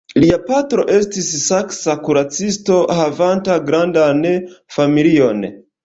Lia 0.21 0.37
patro 0.45 0.85
estis 0.93 1.27
saksa 1.43 1.97
kuracisto 2.09 2.81
havanta 3.03 3.61
grandan 3.71 4.29
familion. 4.79 5.51